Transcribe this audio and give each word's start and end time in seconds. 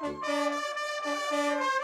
Música 0.00 1.77